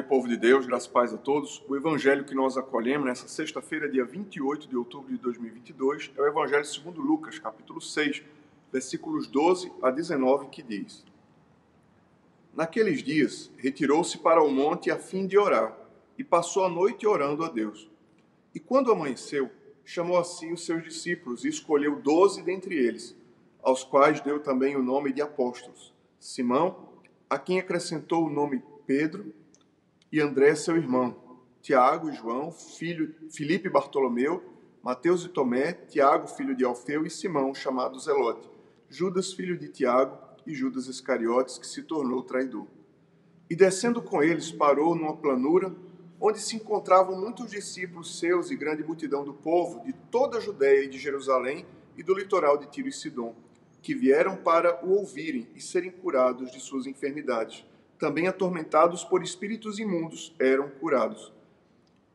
Dia, 0.00 0.08
povo 0.08 0.26
de 0.26 0.38
Deus, 0.38 0.64
graças 0.64 0.88
e 0.88 0.90
paz 0.90 1.12
a 1.12 1.18
todos. 1.18 1.62
O 1.68 1.76
evangelho 1.76 2.24
que 2.24 2.34
nós 2.34 2.56
acolhemos 2.56 3.06
nessa 3.06 3.28
sexta-feira, 3.28 3.86
dia 3.86 4.02
28 4.02 4.66
de 4.66 4.74
outubro 4.74 5.12
de 5.12 5.18
2022, 5.18 6.10
é 6.16 6.22
o 6.22 6.26
evangelho 6.26 6.64
segundo 6.64 7.02
Lucas, 7.02 7.38
capítulo 7.38 7.82
6, 7.82 8.22
versículos 8.72 9.26
12 9.26 9.70
a 9.82 9.90
19, 9.90 10.48
que 10.48 10.62
diz: 10.62 11.04
Naqueles 12.54 13.02
dias, 13.02 13.50
retirou-se 13.58 14.16
para 14.16 14.42
o 14.42 14.50
monte 14.50 14.90
a 14.90 14.98
fim 14.98 15.26
de 15.26 15.36
orar, 15.36 15.76
e 16.16 16.24
passou 16.24 16.64
a 16.64 16.70
noite 16.70 17.06
orando 17.06 17.44
a 17.44 17.50
Deus. 17.50 17.90
E 18.54 18.58
quando 18.58 18.90
amanheceu, 18.90 19.50
chamou 19.84 20.18
a 20.18 20.24
si 20.24 20.50
os 20.50 20.64
seus 20.64 20.82
discípulos 20.82 21.44
e 21.44 21.48
escolheu 21.48 22.00
doze 22.00 22.40
dentre 22.40 22.74
eles, 22.74 23.14
aos 23.62 23.84
quais 23.84 24.22
deu 24.22 24.40
também 24.40 24.76
o 24.76 24.82
nome 24.82 25.12
de 25.12 25.20
apóstolos: 25.20 25.92
Simão, 26.18 26.88
a 27.28 27.38
quem 27.38 27.60
acrescentou 27.60 28.24
o 28.24 28.30
nome 28.30 28.62
Pedro, 28.86 29.34
e 30.12 30.20
André, 30.20 30.54
seu 30.56 30.76
irmão, 30.76 31.16
Tiago 31.62 32.10
e 32.10 32.14
João, 32.14 32.50
filho, 32.50 33.14
Filipe 33.30 33.68
e 33.68 33.70
Bartolomeu, 33.70 34.42
Mateus 34.82 35.24
e 35.24 35.28
Tomé, 35.28 35.72
Tiago, 35.72 36.26
filho 36.26 36.56
de 36.56 36.64
Alfeu, 36.64 37.06
e 37.06 37.10
Simão, 37.10 37.54
chamado 37.54 37.98
Zelote, 37.98 38.50
Judas, 38.88 39.32
filho 39.32 39.56
de 39.56 39.68
Tiago, 39.68 40.18
e 40.46 40.54
Judas 40.54 40.86
Iscariotes, 40.86 41.58
que 41.58 41.66
se 41.66 41.82
tornou 41.82 42.22
traidor. 42.22 42.66
E 43.48 43.54
descendo 43.54 44.00
com 44.02 44.22
eles, 44.22 44.50
parou 44.50 44.94
numa 44.94 45.16
planura, 45.16 45.72
onde 46.20 46.40
se 46.40 46.56
encontravam 46.56 47.20
muitos 47.20 47.50
discípulos 47.50 48.18
seus 48.18 48.50
e 48.50 48.56
grande 48.56 48.82
multidão 48.82 49.22
do 49.22 49.34
povo, 49.34 49.84
de 49.84 49.92
toda 50.10 50.38
a 50.38 50.40
Judéia 50.40 50.84
e 50.84 50.88
de 50.88 50.98
Jerusalém, 50.98 51.66
e 51.96 52.02
do 52.02 52.14
litoral 52.14 52.56
de 52.56 52.66
Tiro 52.66 52.88
e 52.88 52.92
Sidom, 52.92 53.34
que 53.82 53.94
vieram 53.94 54.36
para 54.36 54.84
o 54.84 54.92
ouvirem 54.92 55.48
e 55.54 55.60
serem 55.60 55.90
curados 55.90 56.50
de 56.50 56.60
suas 56.60 56.86
enfermidades 56.86 57.64
também 58.00 58.26
atormentados 58.26 59.04
por 59.04 59.22
espíritos 59.22 59.78
imundos, 59.78 60.34
eram 60.40 60.70
curados. 60.70 61.30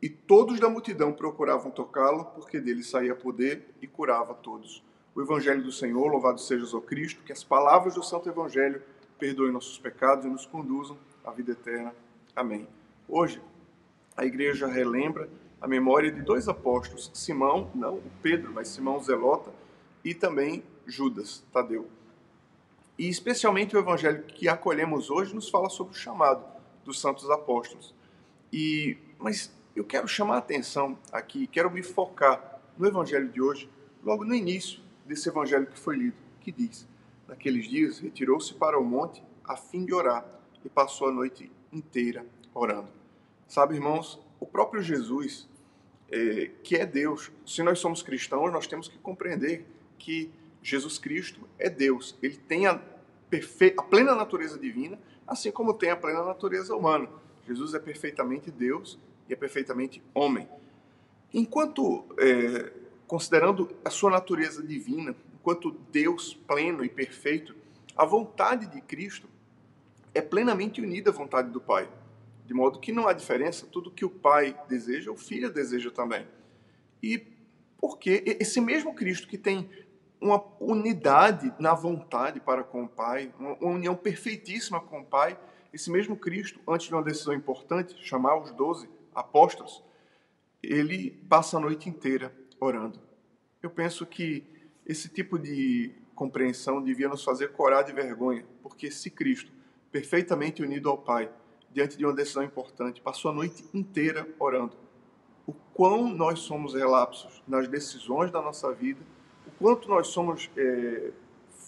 E 0.00 0.08
todos 0.08 0.58
da 0.58 0.68
multidão 0.68 1.12
procuravam 1.12 1.70
tocá-lo, 1.70 2.24
porque 2.24 2.58
dele 2.58 2.82
saía 2.82 3.14
poder 3.14 3.68
e 3.82 3.86
curava 3.86 4.34
todos. 4.34 4.82
O 5.14 5.20
Evangelho 5.20 5.62
do 5.62 5.70
Senhor, 5.70 6.10
louvado 6.10 6.40
seja 6.40 6.76
o 6.76 6.80
Cristo, 6.80 7.22
que 7.22 7.32
as 7.32 7.44
palavras 7.44 7.94
do 7.94 8.02
Santo 8.02 8.28
Evangelho 8.28 8.82
perdoem 9.18 9.52
nossos 9.52 9.78
pecados 9.78 10.24
e 10.24 10.28
nos 10.28 10.46
conduzam 10.46 10.96
à 11.22 11.30
vida 11.30 11.52
eterna. 11.52 11.94
Amém. 12.34 12.66
Hoje, 13.06 13.40
a 14.16 14.24
igreja 14.24 14.66
relembra 14.66 15.28
a 15.60 15.68
memória 15.68 16.10
de 16.10 16.22
dois 16.22 16.48
apóstolos, 16.48 17.10
Simão, 17.14 17.70
não 17.74 17.96
o 17.96 18.10
Pedro, 18.22 18.52
mas 18.52 18.68
Simão 18.68 19.00
Zelota, 19.00 19.52
e 20.02 20.14
também 20.14 20.64
Judas 20.86 21.44
Tadeu. 21.52 21.88
E 22.98 23.08
especialmente 23.08 23.76
o 23.76 23.78
evangelho 23.78 24.22
que 24.22 24.48
acolhemos 24.48 25.10
hoje 25.10 25.34
nos 25.34 25.48
fala 25.48 25.68
sobre 25.68 25.94
o 25.94 25.96
chamado 25.96 26.44
dos 26.84 27.00
santos 27.00 27.28
apóstolos. 27.30 27.94
E 28.52 28.96
mas 29.18 29.52
eu 29.74 29.84
quero 29.84 30.06
chamar 30.06 30.36
a 30.36 30.38
atenção 30.38 30.98
aqui, 31.10 31.46
quero 31.46 31.70
me 31.70 31.82
focar 31.82 32.60
no 32.76 32.86
evangelho 32.86 33.28
de 33.28 33.40
hoje, 33.40 33.68
logo 34.02 34.24
no 34.24 34.34
início 34.34 34.80
desse 35.04 35.28
evangelho 35.28 35.66
que 35.66 35.78
foi 35.78 35.96
lido, 35.96 36.16
que 36.40 36.52
diz: 36.52 36.86
Naqueles 37.26 37.68
dias 37.68 37.98
retirou-se 37.98 38.54
para 38.54 38.78
o 38.78 38.84
monte 38.84 39.22
a 39.44 39.56
fim 39.56 39.84
de 39.84 39.94
orar 39.94 40.24
e 40.64 40.68
passou 40.68 41.08
a 41.08 41.12
noite 41.12 41.50
inteira 41.72 42.24
orando. 42.52 42.88
Sabe, 43.48 43.74
irmãos, 43.74 44.20
o 44.38 44.46
próprio 44.46 44.82
Jesus, 44.82 45.48
é, 46.10 46.50
que 46.62 46.76
é 46.76 46.86
Deus, 46.86 47.30
se 47.46 47.62
nós 47.62 47.78
somos 47.78 48.02
cristãos, 48.02 48.52
nós 48.52 48.66
temos 48.66 48.88
que 48.88 48.98
compreender 48.98 49.66
que 49.98 50.30
Jesus 50.64 50.98
Cristo 50.98 51.46
é 51.58 51.68
Deus. 51.68 52.16
Ele 52.22 52.38
tem 52.38 52.66
a, 52.66 52.72
a 52.72 53.82
plena 53.82 54.14
natureza 54.14 54.58
divina, 54.58 54.98
assim 55.26 55.52
como 55.52 55.74
tem 55.74 55.90
a 55.90 55.96
plena 55.96 56.24
natureza 56.24 56.74
humana. 56.74 57.06
Jesus 57.46 57.74
é 57.74 57.78
perfeitamente 57.78 58.50
Deus 58.50 58.98
e 59.28 59.34
é 59.34 59.36
perfeitamente 59.36 60.02
homem. 60.14 60.48
Enquanto, 61.34 62.06
é, 62.18 62.72
considerando 63.06 63.76
a 63.84 63.90
sua 63.90 64.10
natureza 64.10 64.62
divina, 64.62 65.14
enquanto 65.34 65.70
Deus 65.92 66.32
pleno 66.32 66.82
e 66.82 66.88
perfeito, 66.88 67.54
a 67.94 68.06
vontade 68.06 68.66
de 68.66 68.80
Cristo 68.80 69.28
é 70.14 70.22
plenamente 70.22 70.80
unida 70.80 71.10
à 71.10 71.12
vontade 71.12 71.50
do 71.50 71.60
Pai. 71.60 71.86
De 72.46 72.54
modo 72.54 72.78
que 72.78 72.90
não 72.90 73.06
há 73.06 73.12
diferença, 73.12 73.66
tudo 73.66 73.90
que 73.90 74.04
o 74.04 74.10
Pai 74.10 74.58
deseja, 74.66 75.10
o 75.10 75.16
Filho 75.16 75.52
deseja 75.52 75.90
também. 75.90 76.26
E 77.02 77.22
porque 77.78 78.38
esse 78.40 78.62
mesmo 78.62 78.94
Cristo 78.94 79.28
que 79.28 79.36
tem 79.36 79.68
uma 80.24 80.42
unidade 80.58 81.52
na 81.58 81.74
vontade 81.74 82.40
para 82.40 82.64
com 82.64 82.84
o 82.84 82.88
Pai, 82.88 83.30
uma 83.38 83.56
união 83.60 83.94
perfeitíssima 83.94 84.80
com 84.80 85.00
o 85.00 85.04
Pai. 85.04 85.38
Esse 85.70 85.90
mesmo 85.90 86.16
Cristo, 86.16 86.58
antes 86.66 86.86
de 86.86 86.94
uma 86.94 87.02
decisão 87.02 87.34
importante, 87.34 87.94
chamar 88.02 88.40
os 88.40 88.50
doze 88.52 88.88
apóstolos, 89.14 89.84
ele 90.62 91.10
passa 91.28 91.58
a 91.58 91.60
noite 91.60 91.90
inteira 91.90 92.34
orando. 92.58 92.98
Eu 93.62 93.68
penso 93.68 94.06
que 94.06 94.42
esse 94.86 95.10
tipo 95.10 95.38
de 95.38 95.94
compreensão 96.14 96.82
devia 96.82 97.08
nos 97.08 97.22
fazer 97.22 97.52
corar 97.52 97.82
de 97.82 97.92
vergonha, 97.92 98.46
porque 98.62 98.90
se 98.90 99.10
Cristo, 99.10 99.52
perfeitamente 99.92 100.62
unido 100.62 100.88
ao 100.88 100.96
Pai, 100.96 101.30
diante 101.70 101.98
de 101.98 102.06
uma 102.06 102.14
decisão 102.14 102.42
importante, 102.42 103.02
passou 103.02 103.30
a 103.30 103.34
noite 103.34 103.62
inteira 103.74 104.26
orando, 104.38 104.74
o 105.46 105.52
quão 105.52 106.08
nós 106.08 106.38
somos 106.38 106.72
relapsos 106.72 107.42
nas 107.46 107.68
decisões 107.68 108.30
da 108.30 108.40
nossa 108.40 108.72
vida 108.72 109.04
quanto 109.64 109.88
nós 109.88 110.08
somos 110.08 110.50
é, 110.58 111.10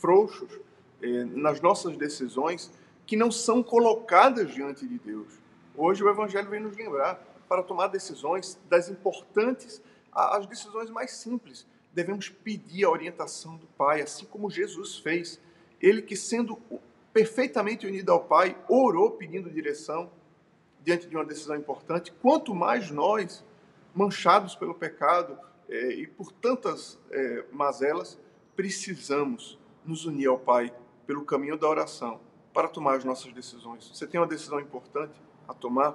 frouxos 0.00 0.48
é, 1.02 1.24
nas 1.26 1.60
nossas 1.60 1.94
decisões 1.94 2.72
que 3.04 3.18
não 3.18 3.30
são 3.30 3.62
colocadas 3.62 4.54
diante 4.54 4.88
de 4.88 4.98
Deus. 4.98 5.28
Hoje 5.76 6.02
o 6.02 6.08
Evangelho 6.08 6.48
vem 6.48 6.60
nos 6.60 6.74
lembrar 6.74 7.22
para 7.46 7.62
tomar 7.62 7.88
decisões 7.88 8.58
das 8.66 8.88
importantes 8.88 9.82
às 10.10 10.46
decisões 10.46 10.88
mais 10.88 11.12
simples. 11.12 11.66
Devemos 11.92 12.30
pedir 12.30 12.86
a 12.86 12.90
orientação 12.90 13.58
do 13.58 13.66
Pai, 13.76 14.00
assim 14.00 14.24
como 14.24 14.48
Jesus 14.48 14.96
fez. 14.96 15.38
Ele 15.78 16.00
que, 16.00 16.16
sendo 16.16 16.58
perfeitamente 17.12 17.86
unido 17.86 18.10
ao 18.10 18.24
Pai, 18.24 18.56
orou 18.70 19.10
pedindo 19.10 19.50
direção 19.50 20.10
diante 20.82 21.06
de 21.06 21.14
uma 21.14 21.26
decisão 21.26 21.56
importante. 21.56 22.10
Quanto 22.22 22.54
mais 22.54 22.90
nós, 22.90 23.44
manchados 23.94 24.54
pelo 24.54 24.74
pecado, 24.74 25.38
é, 25.68 25.92
e 25.92 26.06
por 26.06 26.32
tantas 26.32 26.98
é, 27.10 27.44
mazelas, 27.50 28.18
precisamos 28.54 29.58
nos 29.84 30.04
unir 30.04 30.28
ao 30.28 30.38
Pai 30.38 30.74
pelo 31.06 31.24
caminho 31.24 31.56
da 31.56 31.68
oração 31.68 32.20
para 32.52 32.68
tomar 32.68 32.96
as 32.96 33.04
nossas 33.04 33.32
decisões. 33.32 33.88
Você 33.88 34.06
tem 34.06 34.20
uma 34.20 34.26
decisão 34.26 34.60
importante 34.60 35.20
a 35.48 35.54
tomar? 35.54 35.92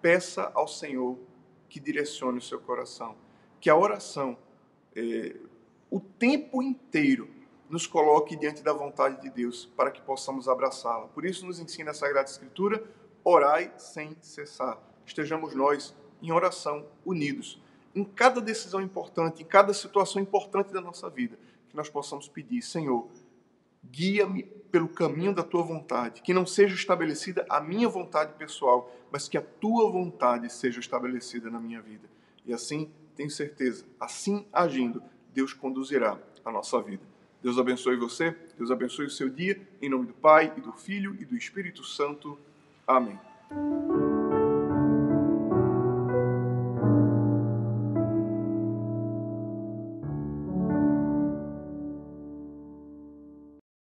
Peça 0.00 0.50
ao 0.54 0.66
Senhor 0.66 1.18
que 1.68 1.78
direcione 1.78 2.38
o 2.38 2.42
seu 2.42 2.58
coração. 2.58 3.16
Que 3.60 3.68
a 3.68 3.76
oração, 3.76 4.38
é, 4.96 5.36
o 5.90 6.00
tempo 6.00 6.62
inteiro, 6.62 7.28
nos 7.68 7.86
coloque 7.86 8.34
diante 8.34 8.62
da 8.62 8.72
vontade 8.72 9.20
de 9.20 9.28
Deus 9.28 9.66
para 9.76 9.90
que 9.90 10.00
possamos 10.00 10.48
abraçá-la. 10.48 11.08
Por 11.08 11.26
isso 11.26 11.44
nos 11.44 11.60
ensina 11.60 11.90
a 11.90 11.94
Sagrada 11.94 12.28
Escritura: 12.28 12.82
orai 13.22 13.72
sem 13.76 14.16
cessar. 14.22 14.78
Estejamos 15.04 15.54
nós 15.54 15.94
em 16.22 16.32
oração 16.32 16.86
unidos 17.04 17.60
em 17.94 18.04
cada 18.04 18.40
decisão 18.40 18.80
importante, 18.80 19.42
em 19.42 19.46
cada 19.46 19.72
situação 19.72 20.20
importante 20.20 20.72
da 20.72 20.80
nossa 20.80 21.08
vida, 21.08 21.38
que 21.68 21.76
nós 21.76 21.88
possamos 21.88 22.28
pedir, 22.28 22.62
Senhor, 22.62 23.08
guia-me 23.84 24.42
pelo 24.70 24.88
caminho 24.88 25.34
da 25.34 25.42
tua 25.42 25.62
vontade, 25.62 26.22
que 26.22 26.34
não 26.34 26.46
seja 26.46 26.74
estabelecida 26.74 27.46
a 27.48 27.60
minha 27.60 27.88
vontade 27.88 28.34
pessoal, 28.34 28.92
mas 29.10 29.28
que 29.28 29.38
a 29.38 29.42
tua 29.42 29.90
vontade 29.90 30.52
seja 30.52 30.80
estabelecida 30.80 31.50
na 31.50 31.58
minha 31.58 31.80
vida. 31.80 32.08
E 32.44 32.52
assim, 32.52 32.90
tenho 33.16 33.30
certeza, 33.30 33.84
assim 33.98 34.46
agindo, 34.52 35.02
Deus 35.32 35.52
conduzirá 35.52 36.18
a 36.44 36.52
nossa 36.52 36.80
vida. 36.82 37.02
Deus 37.42 37.58
abençoe 37.58 37.96
você, 37.96 38.36
Deus 38.56 38.70
abençoe 38.70 39.06
o 39.06 39.10
seu 39.10 39.28
dia, 39.28 39.60
em 39.80 39.88
nome 39.88 40.06
do 40.06 40.14
Pai, 40.14 40.52
e 40.56 40.60
do 40.60 40.72
Filho 40.72 41.16
e 41.20 41.24
do 41.24 41.36
Espírito 41.36 41.84
Santo. 41.84 42.38
Amém. 42.86 43.18